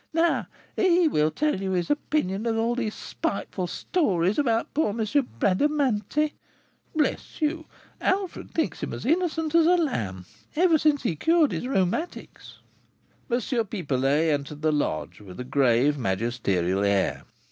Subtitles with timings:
[0.13, 5.05] "Now he will tell you his opinion of all these spiteful stories about poor M.
[5.37, 6.33] Bradamanti.
[6.95, 7.65] Bless you!
[8.01, 10.25] Alfred thinks him as innocent as a lamb,
[10.55, 12.57] ever since he cured his rheumatics."
[13.29, 13.39] M.
[13.67, 17.21] Pipelet entered the lodge with a grave, magisterial air.